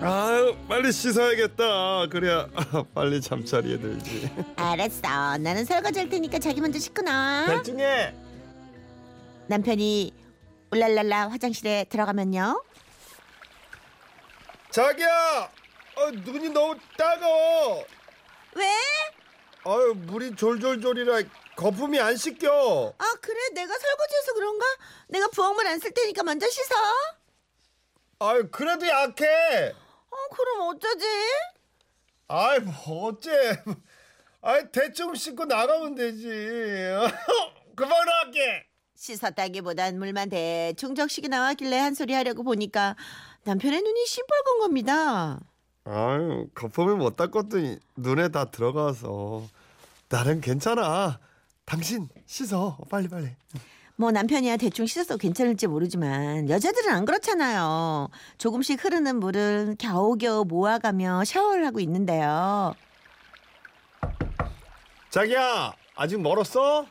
아유 0.01 0.57
빨리 0.69 0.91
씻어야겠다. 0.91 2.07
그래야 2.11 2.49
빨리 2.95 3.21
잠자리에 3.21 3.79
들지. 3.79 4.31
알았어. 4.57 5.39
나는 5.39 5.65
설거지 5.65 6.01
할 6.01 6.09
테니까 6.09 6.39
자기 6.39 6.61
먼저 6.61 6.79
씻고 6.79 7.03
나와. 7.03 7.47
대충해. 7.47 8.13
남편이 9.47 10.13
울랄랄라 10.73 11.29
화장실에 11.29 11.85
들어가면요. 11.89 12.63
자기야, 14.71 15.51
어, 15.97 16.11
눈이 16.25 16.49
너무 16.49 16.75
따가워. 16.97 17.85
왜? 18.57 18.65
아유 19.65 19.95
물이 19.97 20.35
졸졸졸이라 20.37 21.23
거품이 21.57 21.99
안 22.01 22.17
씻겨. 22.17 22.95
아 22.99 23.05
그래 23.21 23.39
내가 23.55 23.73
설거지해서 23.79 24.35
그런가? 24.35 24.67
내가 25.09 25.29
부엌물 25.29 25.67
안 25.67 25.79
쓸 25.81 25.93
테니까 25.93 26.23
먼저 26.23 26.49
씻어. 26.49 26.75
아유 28.21 28.49
그래도 28.51 28.87
약해. 28.89 29.73
어 30.11 30.17
그럼 30.35 30.69
어쩌지? 30.69 31.07
아이 32.29 32.59
뭐 32.61 33.09
어째? 33.09 33.63
아이 34.43 34.71
대충 34.73 35.15
씻고 35.15 35.45
나가면 35.45 35.95
되지. 35.95 36.27
그만할게. 37.77 38.67
씻었다기보단 38.97 39.99
물만 39.99 40.29
대충 40.29 40.95
적시게 40.95 41.29
나왔길래 41.29 41.77
한 41.77 41.95
소리 41.95 42.13
하려고 42.15 42.43
보니까 42.43 42.97
남편의 43.45 43.83
눈이 43.83 44.07
시뻘건 44.07 44.59
겁니다. 44.61 45.41
아유 45.85 46.47
거품을 46.55 46.97
못 46.97 47.17
닦았더니 47.17 47.79
눈에 47.97 48.29
다 48.29 48.47
들어가서 48.47 49.43
나는 50.09 50.41
괜찮아. 50.41 51.19
당신 51.65 52.09
씻어 52.27 52.77
빨리 52.91 53.09
빨리. 53.09 53.29
뭐 53.97 54.11
남편이야 54.11 54.57
대충 54.57 54.87
씻어서 54.87 55.17
괜찮을지 55.17 55.67
모르지만 55.67 56.49
여자들은 56.49 56.93
안 56.93 57.05
그렇잖아요. 57.05 58.09
조금씩 58.39 58.85
흐르는 58.85 59.21
물을 59.21 59.77
겨우겨우 59.79 60.45
모아가며 60.45 61.25
샤워를 61.25 61.67
하고 61.67 61.81
있는데요. 61.81 62.75
자기야 65.11 65.73
아직 65.95 66.21
멀었어? 66.21 66.87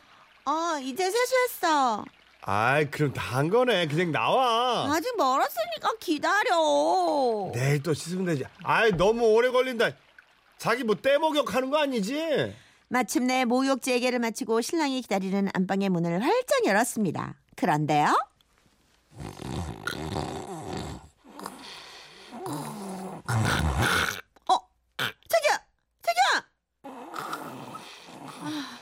어 0.45 0.79
이제 0.81 1.09
세수했어. 1.09 2.05
아이 2.43 2.89
그럼 2.89 3.13
다 3.13 3.31
한 3.37 3.49
거네. 3.49 3.87
그냥 3.87 4.11
나와. 4.11 4.91
아직 4.93 5.15
멀었으니까 5.15 5.89
기다려. 5.99 7.51
내일 7.53 7.81
또 7.83 7.93
씻으면 7.93 8.25
되지. 8.25 8.43
아이 8.63 8.91
너무 8.91 9.25
오래 9.33 9.49
걸린다. 9.49 9.91
자기 10.57 10.83
뭐 10.83 10.95
떼목욕하는 10.95 11.69
거 11.69 11.77
아니지? 11.77 12.53
마침내 12.89 13.45
목욕 13.45 13.81
재개를 13.81 14.19
마치고 14.19 14.59
신랑이 14.61 15.01
기다리는 15.01 15.49
안방의 15.53 15.89
문을 15.89 16.21
활짝 16.23 16.65
열었습니다. 16.65 17.35
그런데요. 17.55 18.13
어, 24.49 24.57
자기야, 25.29 25.61
자기야. 26.01 26.45
아, 28.43 28.79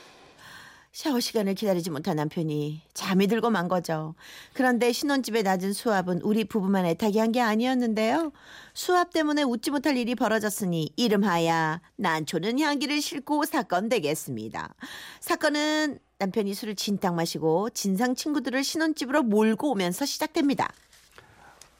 샤워 1.00 1.18
시간을 1.18 1.54
기다리지 1.54 1.88
못한 1.88 2.16
남편이 2.16 2.82
잠이 2.92 3.26
들고 3.26 3.48
만 3.48 3.68
거죠. 3.68 4.14
그런데 4.52 4.92
신혼집에 4.92 5.40
낮은 5.40 5.72
수압은 5.72 6.20
우리 6.20 6.44
부부만 6.44 6.84
애타게 6.84 7.18
한 7.18 7.32
게 7.32 7.40
아니었는데요. 7.40 8.32
수압 8.74 9.10
때문에 9.14 9.42
웃지 9.44 9.70
못할 9.70 9.96
일이 9.96 10.14
벌어졌으니 10.14 10.92
이름하야 10.96 11.80
난초는 11.96 12.60
향기를 12.60 13.00
싣고 13.00 13.46
사건 13.46 13.88
되겠습니다. 13.88 14.74
사건은 15.20 16.00
남편이 16.18 16.52
술을 16.52 16.74
진탕 16.74 17.16
마시고 17.16 17.70
진상 17.70 18.14
친구들을 18.14 18.62
신혼집으로 18.62 19.22
몰고 19.22 19.70
오면서 19.70 20.04
시작됩니다. 20.04 20.68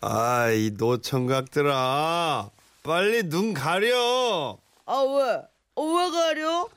아이 0.01 0.71
노청각들아 0.79 2.49
빨리 2.83 3.29
눈 3.29 3.53
가려. 3.53 4.57
아 4.87 5.01
왜? 5.03 5.43
어, 5.75 5.83
왜 5.85 6.11
가려? 6.11 6.69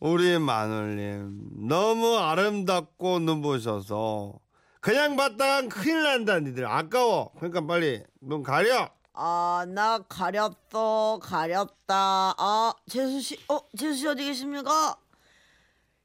우리 0.00 0.38
마눌님 0.38 1.68
너무 1.68 2.16
아름답고 2.16 3.18
눈부셔서 3.20 4.38
그냥 4.80 5.14
봤다간 5.16 5.68
큰일 5.68 6.02
난다 6.02 6.40
니들 6.40 6.66
아까워 6.66 7.32
그러니까 7.36 7.66
빨리 7.66 8.02
눈 8.20 8.42
가려 8.42 8.90
아, 9.12 9.66
나 9.68 9.98
가렸어, 10.08 11.18
가렸다. 11.20 12.34
아, 12.38 12.72
재수 12.88 13.20
씨, 13.20 13.38
어, 13.48 13.58
재수 13.76 13.94
씨 13.94 14.06
어디 14.06 14.24
계십니까? 14.24 14.96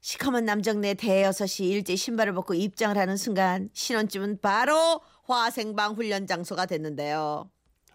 시커먼 0.00 0.44
남정네 0.44 0.94
대여섯이 0.94 1.70
일제 1.70 1.96
신발을 1.96 2.34
벗고 2.34 2.52
입장을 2.52 2.98
하는 2.98 3.16
순간 3.16 3.70
신혼집은 3.72 4.40
바로 4.42 5.00
화생방 5.24 5.94
훈련 5.94 6.26
장소가 6.26 6.66
됐는데요. 6.66 7.48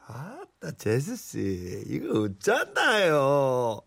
아따 0.08 0.41
제수씨 0.78 1.86
이거 1.88 2.22
어쩐다요 2.22 3.82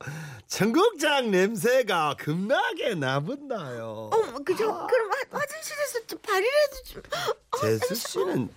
청국장 0.48 1.30
냄새가 1.30 2.16
겁나게 2.18 2.94
나본다요 2.96 4.10
어, 4.12 4.38
그죠? 4.44 4.64
그럼 4.66 5.10
화, 5.10 5.38
화장실에서 5.38 6.06
좀 6.08 6.18
발이라도 6.20 6.82
좀. 6.84 7.02
어, 7.52 7.60
제수씨는 7.60 8.48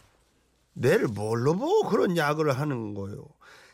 내를 0.73 1.07
뭘로 1.07 1.55
보고 1.55 1.87
그런 1.89 2.17
야구를 2.17 2.57
하는 2.57 2.95
거요 2.95 3.27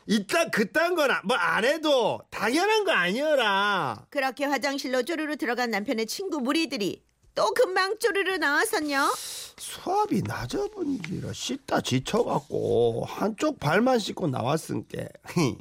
이따 0.06 0.50
그딴 0.50 0.94
건 0.94 1.08
뭐 1.24 1.34
안 1.38 1.64
해도 1.64 2.20
당연한 2.30 2.84
거 2.84 2.92
아니어라 2.92 4.06
그렇게 4.10 4.44
화장실로 4.44 5.04
쪼르르 5.04 5.36
들어간 5.36 5.70
남편의 5.70 6.06
친구 6.06 6.40
무리들이 6.40 7.02
또 7.34 7.52
금방 7.52 7.98
쪼르르 7.98 8.36
나와서요. 8.36 9.12
수압이 9.58 10.22
낮아본지라 10.22 11.32
씻다 11.32 11.80
지쳐갖고 11.80 13.04
한쪽 13.06 13.58
발만 13.58 13.98
씻고 13.98 14.28
나왔은께 14.28 15.08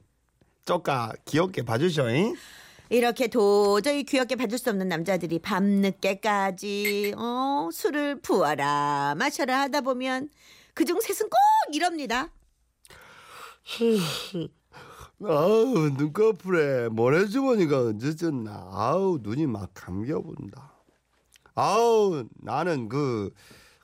쪼까 0.65 1.13
귀엽게 1.25 1.63
봐주셔잉 1.63 2.35
이렇게 2.89 3.27
도저히 3.27 4.03
귀엽게 4.03 4.35
봐줄 4.35 4.59
수 4.59 4.69
없는 4.69 4.87
남자들이 4.87 5.39
밤늦게까지 5.39 7.15
어, 7.17 7.69
술을 7.71 8.21
부어라 8.21 9.15
마셔라 9.17 9.61
하다 9.61 9.81
보면 9.81 10.29
그중 10.73 10.99
셋은 11.01 11.29
꼭 11.29 11.75
이럽니다. 11.75 12.29
아우 15.25 15.89
눈꺼풀에 15.97 16.89
모래주머니가 16.89 17.79
얹어졌나 17.79 18.69
아우 18.73 19.19
눈이 19.21 19.47
막 19.47 19.69
감겨본다 19.73 20.72
아우 21.55 22.25
나는 22.41 22.89
그 22.89 23.31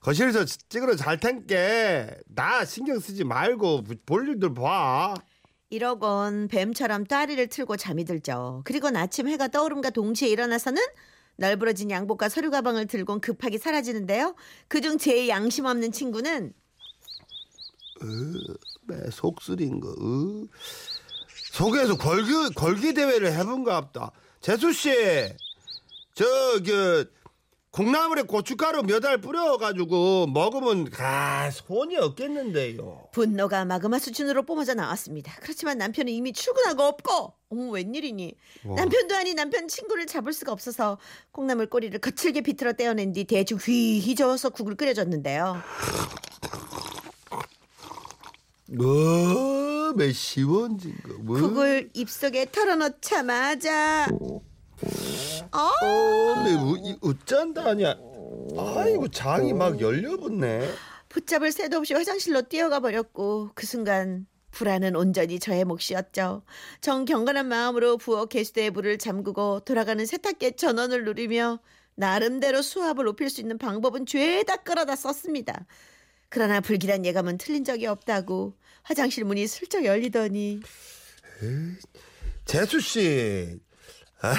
거실에서 0.02 0.46
찍으러 0.46 0.96
잘 0.96 1.20
텐게 1.20 2.10
나 2.28 2.66
신경 2.66 3.00
쓰지 3.00 3.24
말고 3.24 3.84
볼 4.06 4.28
일들 4.28 4.54
봐 4.54 5.14
이러곤 5.70 6.48
뱀처럼 6.48 7.06
따리를 7.06 7.46
틀고 7.48 7.78
잠이 7.78 8.04
들죠. 8.06 8.62
그리고 8.66 8.90
아침 8.96 9.28
해가 9.28 9.50
떠오름과 9.50 9.92
동시에 9.92 10.28
일어나서는 10.30 10.82
널브러진 11.38 11.92
양복과 11.92 12.28
서류 12.28 12.50
가방을 12.50 12.88
들고 12.88 13.20
급하게 13.20 13.58
사라지는데요. 13.60 14.36
그중 14.68 14.98
제일 14.98 15.30
양심 15.30 15.66
없는 15.66 15.92
친구는 15.92 16.54
매 18.88 18.96
속쓰린 19.12 19.80
거 19.80 19.90
으. 19.90 20.48
속에서 21.52 21.98
걸기 21.98 22.54
걸기 22.56 22.94
대회를 22.94 23.34
해본갑다 23.34 24.12
재수 24.42 24.72
씨 24.72 24.90
저그 26.16 27.12
콩나물에 27.72 28.24
고춧가루 28.24 28.84
몇 28.84 29.06
알 29.06 29.20
뿌려가지고 29.22 30.28
먹으면 30.28 30.92
아 30.98 31.50
손이 31.52 31.96
없겠는데요. 31.98 33.10
분노가 33.12 33.64
마그마 33.66 34.00
수준으로 34.00 34.44
뿜어져 34.44 34.74
나왔습니다. 34.74 35.34
그렇지만 35.42 35.78
남편은 35.78 36.12
이미 36.12 36.34
출근하고 36.34 36.84
없고 36.84 37.34
어머 37.50 37.70
웬일이니 37.72 38.34
남편도 38.64 39.16
아닌 39.16 39.36
남편 39.36 39.68
친구를 39.68 40.08
잡을 40.08 40.34
수가 40.34 40.52
없어서 40.52 40.98
콩나물 41.32 41.68
꼬리를 41.68 41.98
거칠게 42.00 42.42
비틀어 42.42 42.74
떼어낸 42.74 43.14
뒤 43.14 43.24
대충 43.26 43.58
휘휘 43.58 44.16
저어서 44.16 44.50
국을 44.50 44.76
끓여줬는데요. 44.76 45.62
뭐, 48.72 49.94
매 49.96 50.12
시원진 50.12 50.96
거. 51.04 51.14
뭐. 51.22 51.40
국을 51.40 51.90
입속에 51.94 52.52
털어넣자마자 52.52 54.08
어? 54.12 54.42
어, 55.52 56.44
매 56.44 56.54
우, 56.54 56.78
이, 56.78 56.98
어쩐다냐. 57.02 57.98
아이고 58.58 59.08
장이 59.10 59.54
막 59.54 59.80
열려붙네. 59.80 60.70
붙잡을 61.10 61.52
새도 61.52 61.78
없이 61.78 61.94
화장실로 61.94 62.44
뛰어가 62.44 62.80
버렸고 62.80 63.52
그 63.56 63.66
순간 63.66 64.28
불안은 64.52 64.96
온전히 64.96 65.40
저의 65.40 65.66
몫이었죠. 65.66 66.44
정경건한 66.82 67.48
마음으로 67.48 67.98
부엌 67.98 68.30
개수대의 68.30 68.72
불을 68.72 68.98
잠그고 68.98 69.62
돌아가는 69.62 70.04
세탁기의 70.06 70.56
전원을 70.56 71.06
누리며 71.06 71.60
나름대로 71.96 72.62
수압을 72.62 73.06
높일 73.06 73.30
수 73.30 73.42
있는 73.42 73.58
방법은 73.58 74.06
죄다 74.06 74.58
끌어다 74.58 74.96
썼습니다. 74.96 75.66
그러나 76.30 76.62
불길한 76.62 77.06
예감은 77.06 77.38
틀린 77.38 77.64
적이 77.64 77.88
없다고 77.88 78.56
화장실 78.84 79.26
문이 79.26 79.48
슬쩍 79.48 79.84
열리더니 79.84 80.62
재수 82.46 82.80
씨. 82.80 83.60
아, 84.22 84.36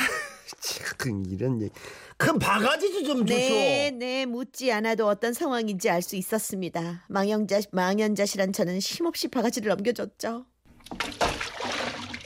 참 0.60 1.24
이런 1.28 1.60
얘기. 1.62 1.72
큰 2.16 2.38
바가지 2.38 3.04
좀 3.04 3.24
주소. 3.24 3.38
네, 3.38 3.90
네, 3.90 4.26
묻지 4.26 4.70
않아도 4.72 5.06
어떤 5.06 5.32
상황인지 5.32 5.88
알 5.88 6.02
수 6.02 6.16
있었습니다. 6.16 7.04
망연자, 7.08 7.60
망연자실한 7.72 8.52
저는 8.52 8.78
힘없이 8.78 9.28
바가지를 9.28 9.68
넘겨줬죠. 9.70 10.44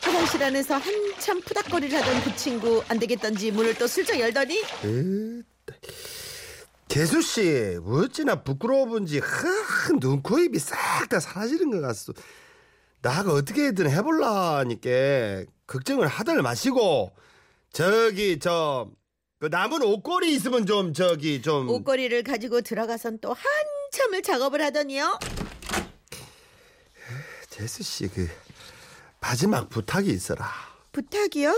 화장실 0.01 0.43
안에서 0.43 0.77
한참 0.77 1.41
푸닥거리를 1.41 2.01
하던 2.01 2.23
그 2.23 2.37
친구 2.37 2.83
안 2.89 2.99
되겠던지 2.99 3.51
문을 3.51 3.75
또 3.75 3.87
슬쩍 3.87 4.19
열더니 4.19 4.63
재수 6.89 7.21
씨, 7.23 7.79
어찌나 7.85 8.43
부끄러워본지 8.43 9.21
큰 9.21 9.99
눈, 10.01 10.23
코, 10.23 10.39
입이 10.39 10.59
싹 10.59 11.09
다 11.09 11.19
사라지는 11.19 11.71
것 11.71 11.81
같소. 11.81 12.13
나가 13.03 13.33
어떻게든 13.33 13.91
해볼라니까 13.91 15.45
걱정을 15.67 16.07
하들 16.07 16.41
마시고 16.43 17.13
저기 17.75 18.39
저 18.39 18.89
그 19.41 19.49
남은 19.49 19.83
옷걸이 19.83 20.33
있으면 20.33 20.65
좀 20.65 20.95
저기 20.95 21.43
좀 21.43 21.69
옷걸이를 21.69 22.23
가지고 22.23 22.63
들어가선 22.63 23.19
또 23.21 23.35
한참을 23.35 24.23
작업을 24.23 24.63
하더니요. 24.63 25.19
재수 27.51 27.83
씨 27.83 28.09
그 28.09 28.27
마지막 29.21 29.69
부탁이 29.69 30.09
있어라. 30.09 30.49
부탁이요? 30.93 31.53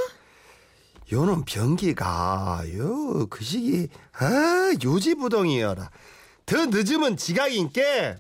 요놈 1.12 1.44
변기가 1.44 2.64
요 2.74 3.28
그 3.30 3.44
시기 3.44 3.88
아 4.14 4.72
요지부동이여라. 4.82 5.90
더 6.46 6.66
늦으면 6.66 7.16
지각인께 7.16 8.16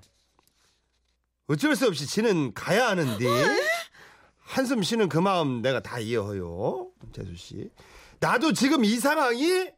어쩔 1.48 1.74
수 1.74 1.86
없이 1.88 2.06
지는 2.06 2.54
가야 2.54 2.86
하는데 2.88 3.24
한숨 4.46 4.82
쉬는 4.82 5.08
그 5.08 5.18
마음 5.18 5.60
내가 5.60 5.80
다 5.80 5.98
이해해요 5.98 6.90
재수 7.12 7.34
씨. 7.36 7.70
나도 8.20 8.52
지금 8.52 8.84
이 8.84 8.96
상황이 8.96 9.70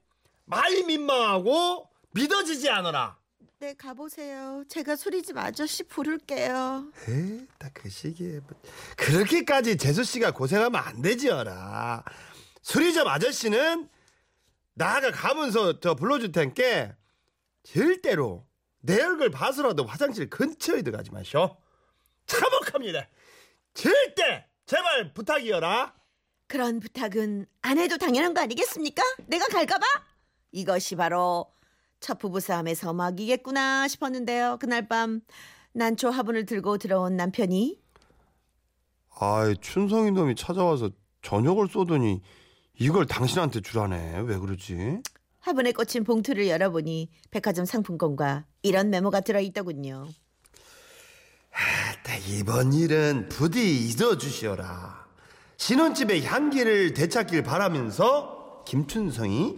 많이 0.44 0.82
민망하고 0.84 1.88
믿어지지 2.12 2.68
않아라. 2.70 3.18
네 3.60 3.74
가보세요. 3.74 4.62
제가 4.68 4.94
수리집 4.94 5.36
아저씨 5.36 5.82
부를게요. 5.84 6.92
에딱 7.08 7.72
그 7.74 7.88
시기에 7.88 8.40
뭐- 8.40 8.60
그렇게까지 8.96 9.76
재수 9.78 10.04
씨가 10.04 10.30
고생하면 10.32 10.80
안 10.80 11.02
되지여라. 11.02 12.04
수리점 12.62 13.08
아저씨는 13.08 13.88
나가 14.74 15.10
가면서 15.10 15.80
저 15.80 15.94
불러줄 15.94 16.30
텐께 16.30 16.94
절대로 17.64 18.46
내 18.80 19.02
얼굴 19.02 19.30
봐서라도 19.30 19.84
화장실 19.84 20.30
근처에 20.30 20.82
들어가지 20.82 21.10
마쇼. 21.10 21.56
참혹합니다. 22.26 23.08
절대 23.74 24.46
제발 24.68 25.14
부탁이여라. 25.14 25.94
그런 26.46 26.78
부탁은 26.78 27.46
안 27.62 27.78
해도 27.78 27.96
당연한 27.96 28.34
거 28.34 28.42
아니겠습니까? 28.42 29.02
내가 29.26 29.46
갈까봐? 29.46 29.86
이것이 30.52 30.94
바로 30.94 31.46
첫 32.00 32.18
부부 32.18 32.38
싸움에서 32.40 32.92
막이겠구나 32.92 33.88
싶었는데요. 33.88 34.58
그날 34.60 34.86
밤 34.86 35.22
난초 35.72 36.10
화분을 36.10 36.44
들고 36.44 36.76
들어온 36.76 37.16
남편이 37.16 37.80
아이 39.20 39.56
춘성이 39.62 40.10
놈이 40.10 40.34
찾아와서 40.34 40.90
저녁을 41.22 41.68
쏘더니 41.68 42.20
이걸 42.78 43.06
당신한테 43.06 43.62
주라네. 43.62 44.20
왜 44.20 44.36
그러지? 44.36 45.00
화분에 45.40 45.72
꽂힌 45.72 46.04
봉투를 46.04 46.46
열어보니 46.46 47.08
백화점 47.30 47.64
상품권과 47.64 48.44
이런 48.62 48.90
메모가 48.90 49.20
들어있더군요. 49.22 50.08
네, 52.28 52.40
이번 52.40 52.74
일은 52.74 53.26
부디 53.30 53.86
잊어주시오라. 53.88 55.06
신혼집의 55.56 56.26
향기를 56.26 56.92
되찾길 56.92 57.42
바라면서 57.42 58.64
김춘성이 58.66 59.56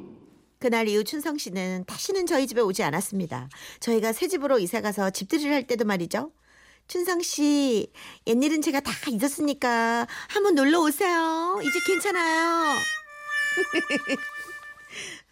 그날 0.61 0.87
이후 0.87 1.03
춘성 1.03 1.37
씨는 1.37 1.85
다시는 1.87 2.27
저희 2.27 2.47
집에 2.47 2.61
오지 2.61 2.85
않았습니다. 2.85 3.49
저희가 3.81 4.13
새 4.13 4.29
집으로 4.29 4.61
이사 4.61 4.81
가서 4.81 5.11
집들이를 5.11 5.53
할 5.53 5.67
때도 5.67 5.85
말이죠. 5.85 6.31
춘성 6.87 7.23
씨, 7.23 7.91
옛일은 8.29 8.63
제가 8.63 8.81
다 8.81 8.93
잊었으니까 9.11 10.07
한번 10.29 10.55
놀러 10.55 10.81
오세요. 10.81 11.59
이제 11.63 11.79
괜찮아요. 11.87 12.77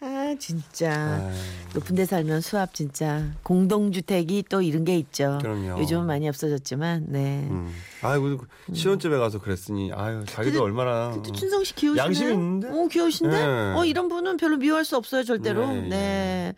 아, 0.01 0.33
진짜. 0.39 1.29
높은 1.73 1.95
데 1.95 2.05
살면 2.05 2.39
수압 2.39 2.73
진짜. 2.73 3.25
공동주택이 3.43 4.45
또 4.49 4.61
이런 4.61 4.85
게 4.85 4.95
있죠. 4.97 5.39
그럼요. 5.41 5.77
요즘은 5.81 6.05
많이 6.07 6.27
없어졌지만, 6.29 7.07
네. 7.09 7.47
음. 7.51 7.69
아이고 8.01 8.37
신혼집에 8.73 9.17
가서 9.17 9.39
그랬으니 9.41 9.91
아유 9.91 10.23
자기도 10.25 10.59
근데- 10.59 10.63
얼마나 10.63 11.11
근데 11.11 11.31
춘성 11.33 11.65
씨 11.65 11.75
귀여우시네. 11.75 12.01
양심 12.05 12.31
있는데? 12.31 12.69
어, 12.69 12.87
귀여우신데? 12.87 13.35
네. 13.45 13.73
어, 13.75 13.83
이런 13.83 14.07
분은 14.07 14.37
별로 14.37 14.55
미워할 14.55 14.85
수 14.85 14.95
없어요, 14.95 15.23
절대로. 15.23 15.67
네, 15.67 15.81
네. 15.81 15.89
네. 15.89 16.53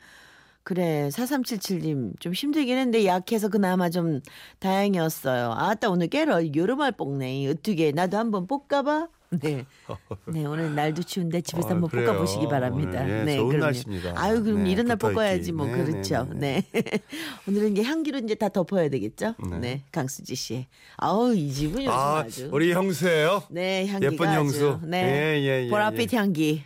그래, 0.63 1.09
4377님. 1.11 2.19
좀 2.19 2.33
힘들긴 2.33 2.77
했는데 2.77 3.05
약해서 3.07 3.49
그나마 3.49 3.89
좀 3.89 4.21
다행이었어요. 4.59 5.53
아따, 5.57 5.89
오늘 5.89 6.07
깨러 6.09 6.39
여름알 6.55 6.91
볶네. 6.91 7.47
어떻게, 7.49 7.91
나도 7.91 8.17
한번 8.19 8.45
볶아봐? 8.45 9.07
네. 9.39 9.65
네, 10.27 10.45
오늘 10.45 10.75
날도 10.75 11.03
추운데 11.03 11.39
집에서 11.39 11.69
아, 11.69 11.71
한번 11.71 11.89
그래요. 11.89 12.07
볶아 12.07 12.17
보시기 12.19 12.47
바랍니다. 12.49 13.01
오늘, 13.01 13.19
예, 13.19 13.23
네, 13.23 13.37
좋은 13.37 13.47
그럼요. 13.47 13.65
날씨입니다. 13.65 14.13
아유, 14.15 14.43
그럼 14.43 14.63
네, 14.63 14.71
이런 14.71 14.85
날. 14.87 14.97
볶아야지 14.97 15.53
뭐. 15.53 15.65
네, 15.67 15.83
그렇죠. 15.83 16.27
네, 16.33 16.61
네. 16.73 16.81
오늘은 17.47 17.71
이제 17.71 17.83
향기로 17.83 18.19
이제 18.19 18.35
다 18.35 18.49
덮어야 18.49 18.89
되겠죠? 18.89 19.35
네. 19.49 19.57
네. 19.59 19.83
강수지 19.91 20.35
씨. 20.35 20.67
아우, 20.97 21.33
이 21.33 21.49
집은 21.51 21.79
요즘 21.83 21.91
아 21.91 22.19
아주. 22.19 22.49
우리 22.51 22.73
형수예요. 22.73 23.43
네, 23.49 23.87
향기가 23.87 24.11
예쁜 24.11 24.27
형수. 24.33 24.69
아주. 24.71 24.79
네. 24.85 24.97
예, 25.37 25.41
예, 25.41 25.65
예, 25.65 25.69
보랏빛 25.69 26.13
향기. 26.13 26.63